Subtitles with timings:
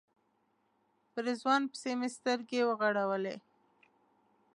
[1.11, 3.35] په رضوان پسې مې سترګې وغړولې.